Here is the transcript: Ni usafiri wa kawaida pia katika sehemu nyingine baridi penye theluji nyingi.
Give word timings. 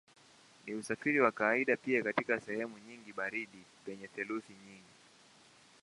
Ni 0.65 0.73
usafiri 0.75 1.19
wa 1.19 1.31
kawaida 1.31 1.77
pia 1.77 2.03
katika 2.03 2.39
sehemu 2.39 2.77
nyingine 2.79 3.13
baridi 3.13 3.63
penye 3.85 4.07
theluji 4.07 4.53
nyingi. 4.67 4.91